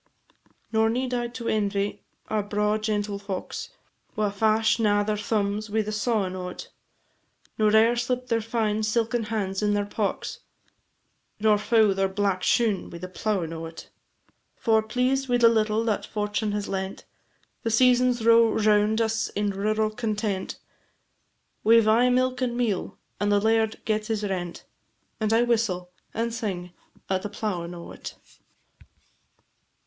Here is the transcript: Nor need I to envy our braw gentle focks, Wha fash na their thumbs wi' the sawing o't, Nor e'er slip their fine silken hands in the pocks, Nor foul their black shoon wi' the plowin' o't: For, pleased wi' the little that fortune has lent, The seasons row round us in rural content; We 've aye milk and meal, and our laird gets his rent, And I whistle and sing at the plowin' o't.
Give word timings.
Nor 0.71 0.89
need 0.89 1.13
I 1.13 1.27
to 1.27 1.47
envy 1.47 2.01
our 2.27 2.41
braw 2.41 2.79
gentle 2.79 3.19
focks, 3.19 3.69
Wha 4.15 4.31
fash 4.31 4.79
na 4.79 5.03
their 5.03 5.15
thumbs 5.15 5.69
wi' 5.69 5.83
the 5.83 5.91
sawing 5.91 6.35
o't, 6.35 6.69
Nor 7.59 7.75
e'er 7.75 7.95
slip 7.95 8.25
their 8.25 8.41
fine 8.41 8.81
silken 8.81 9.25
hands 9.25 9.61
in 9.61 9.75
the 9.75 9.85
pocks, 9.85 10.39
Nor 11.39 11.59
foul 11.59 11.93
their 11.93 12.07
black 12.07 12.41
shoon 12.41 12.89
wi' 12.89 12.97
the 12.97 13.07
plowin' 13.07 13.53
o't: 13.53 13.91
For, 14.55 14.81
pleased 14.81 15.29
wi' 15.29 15.37
the 15.37 15.47
little 15.47 15.83
that 15.83 16.07
fortune 16.07 16.51
has 16.53 16.67
lent, 16.67 17.05
The 17.61 17.69
seasons 17.69 18.25
row 18.25 18.51
round 18.53 19.01
us 19.01 19.29
in 19.29 19.51
rural 19.51 19.91
content; 19.91 20.57
We 21.63 21.79
've 21.79 21.87
aye 21.87 22.09
milk 22.09 22.41
and 22.41 22.57
meal, 22.57 22.97
and 23.19 23.31
our 23.31 23.39
laird 23.39 23.79
gets 23.85 24.07
his 24.07 24.23
rent, 24.23 24.65
And 25.19 25.31
I 25.31 25.43
whistle 25.43 25.91
and 26.11 26.33
sing 26.33 26.71
at 27.07 27.21
the 27.21 27.29
plowin' 27.29 27.75
o't. 27.75 28.15